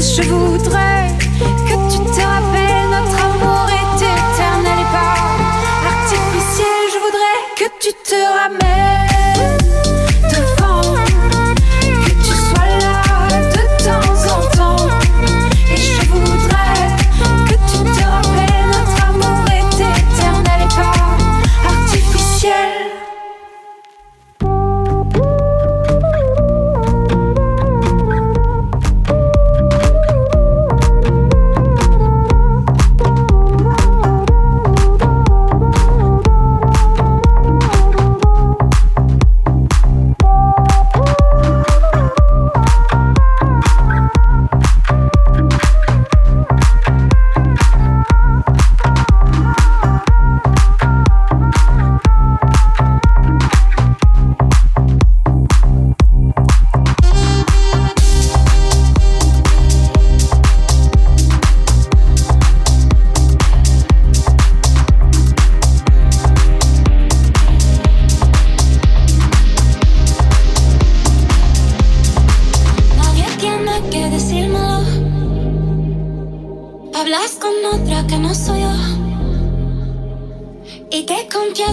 [0.00, 0.99] Je voudrais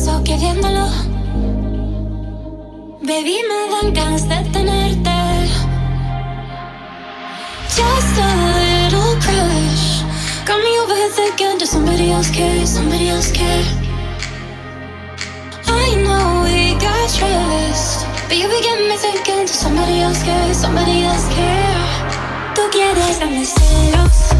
[0.00, 0.86] beso quediéndolo.
[3.02, 5.18] Baby, me dan ganas de tenerte.
[7.68, 10.02] Just a little crush.
[10.46, 12.66] Got me over here thinking to somebody else care?
[12.66, 13.64] somebody else care.
[15.66, 18.06] I know we got trust.
[18.28, 20.54] But you be getting me thinking that somebody else care?
[20.54, 22.54] somebody else cares.
[22.54, 24.39] Tú quieres darme celos.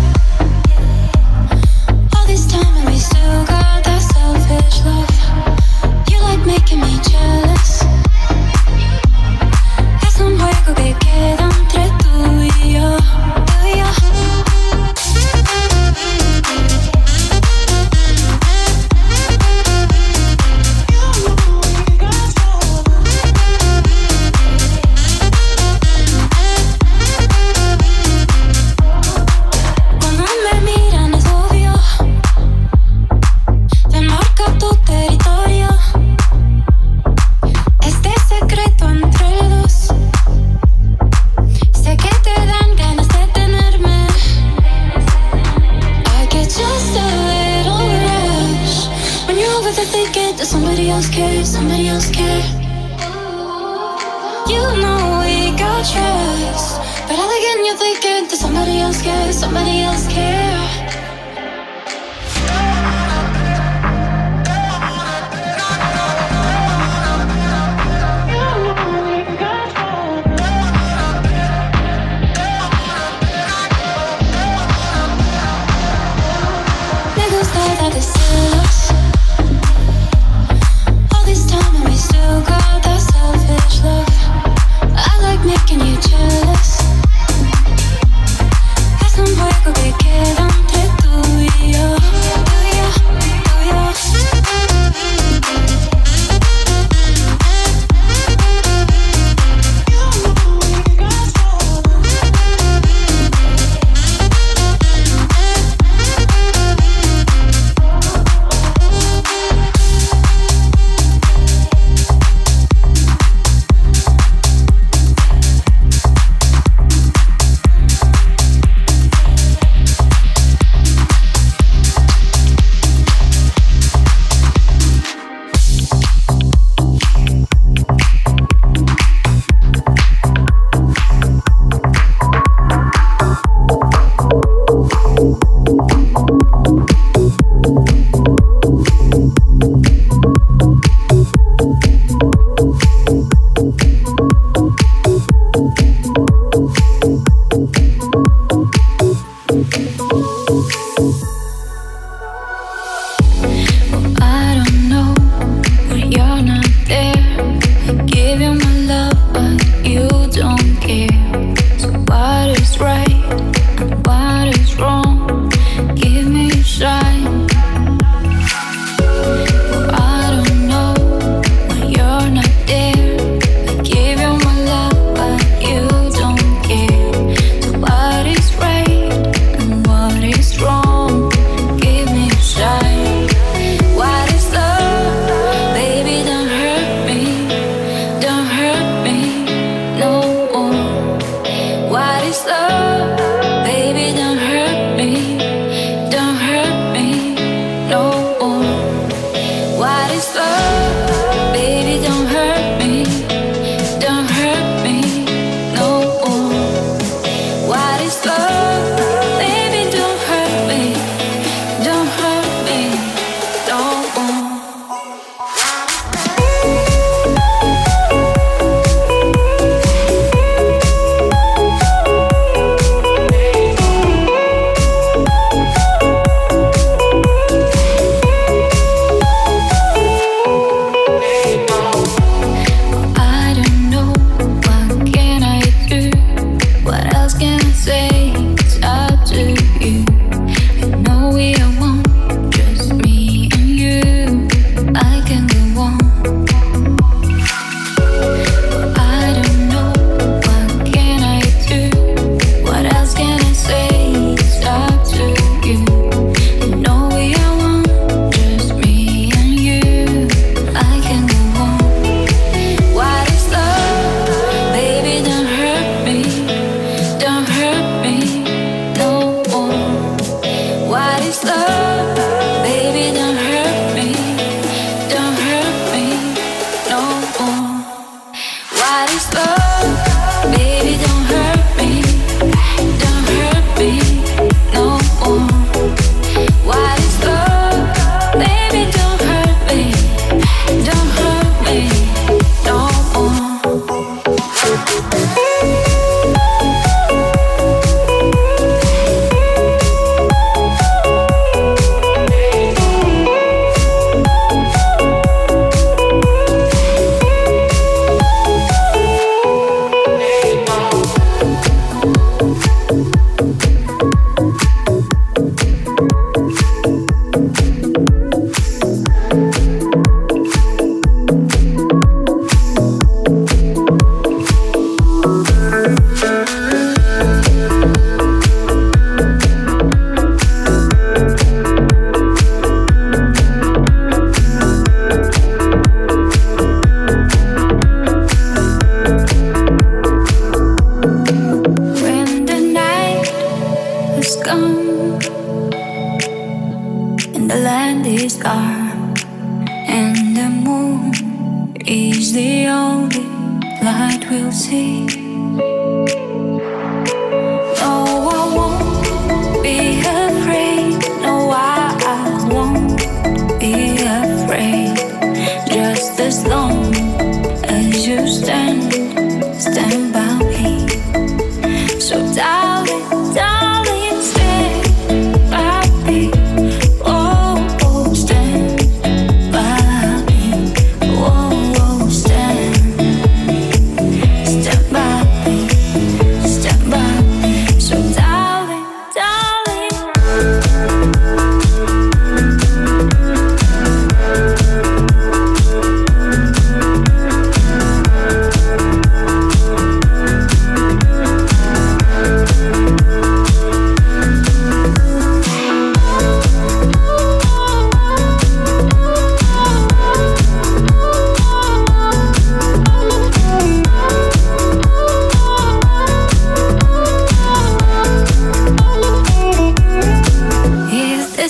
[6.52, 7.80] making me jealous.
[10.00, 11.49] There's no juego get queda.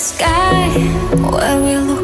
[0.01, 0.67] sky
[1.31, 2.00] where we look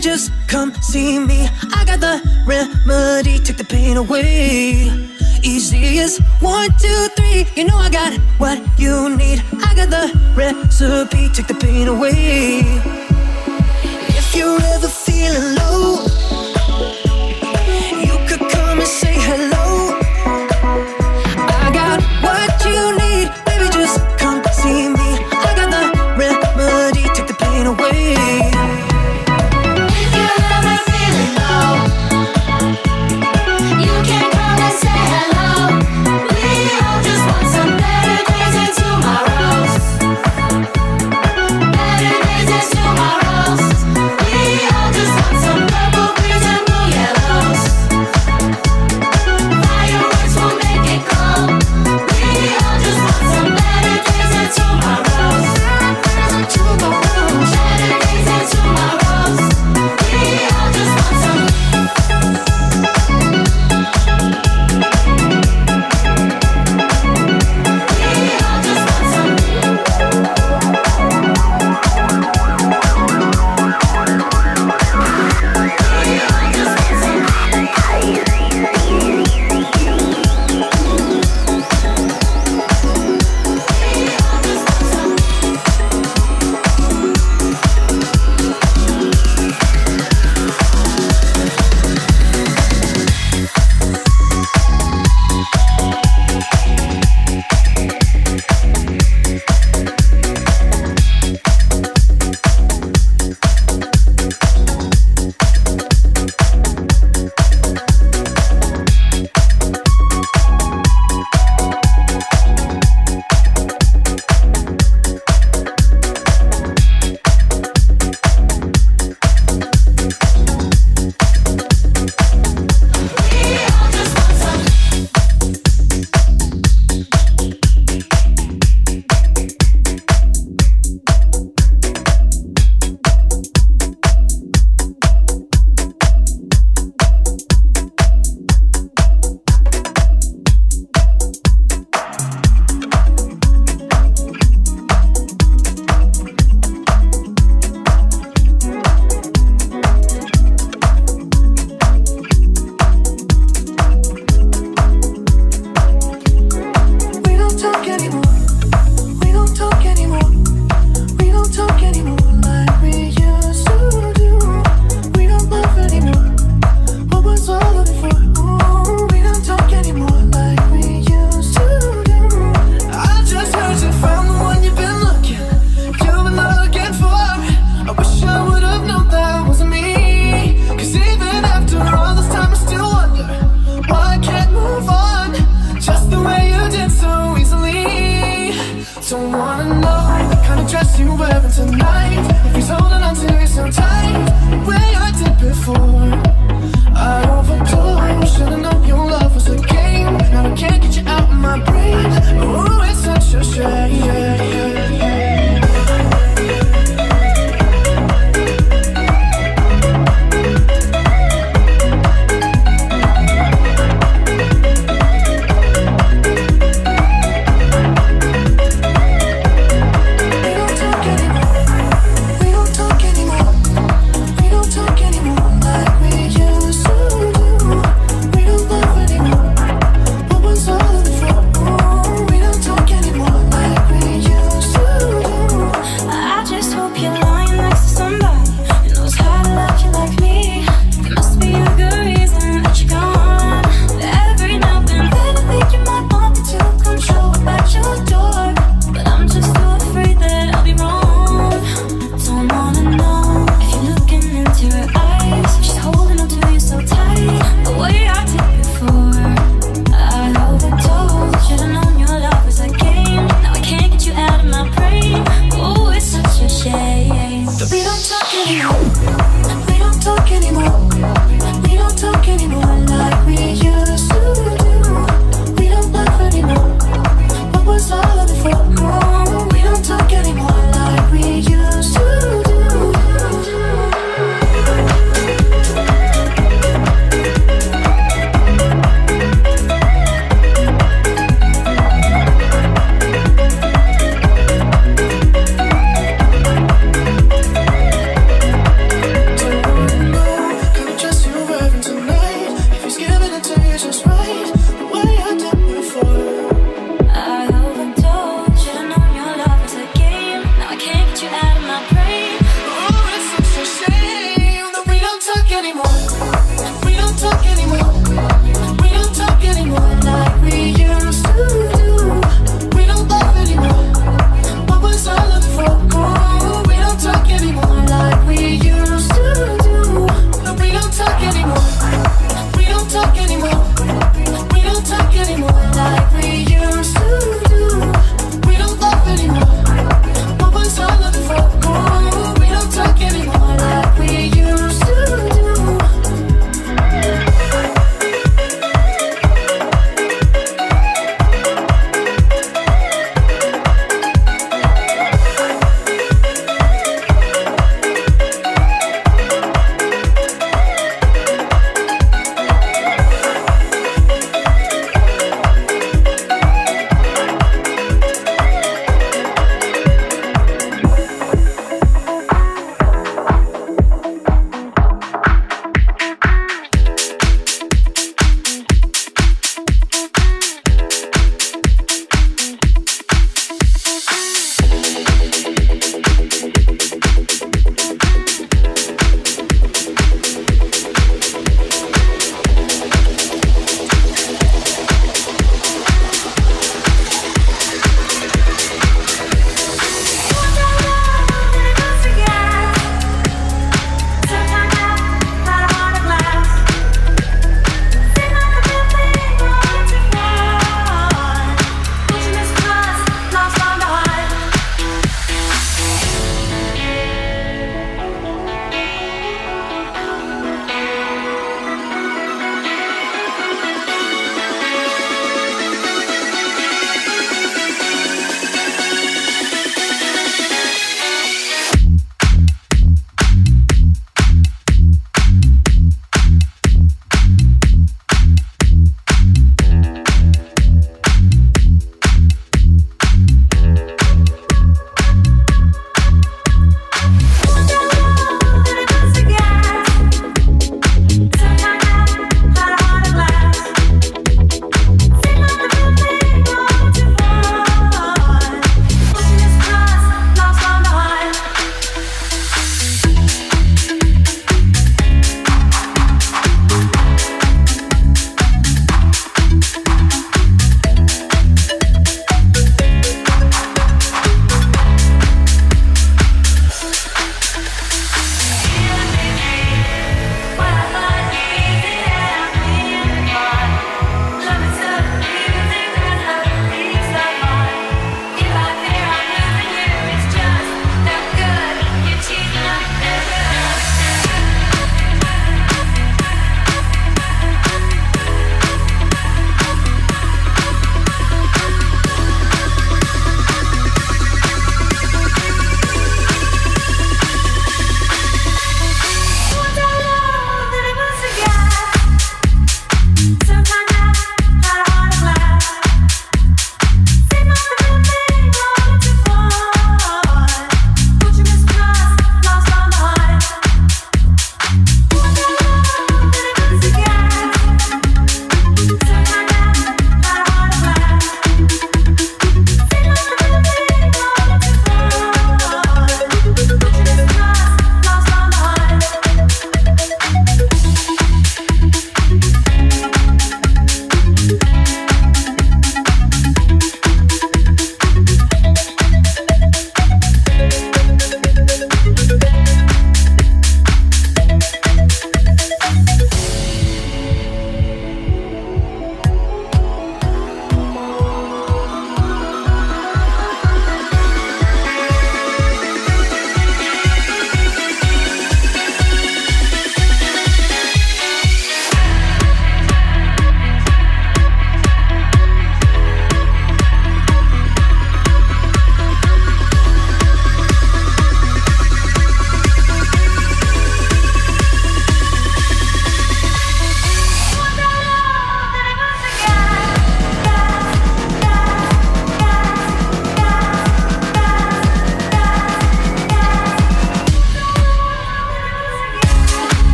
[0.00, 1.46] just come see me.
[1.74, 4.90] I got the remedy, take the pain away.
[5.42, 7.46] Easy as one, two, three.
[7.54, 9.42] You know I got what you need.
[9.62, 12.62] I got the recipe, take the pain away.
[14.18, 16.04] If you're ever feeling low,
[18.00, 19.59] you could come and say hello.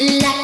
[0.00, 0.43] like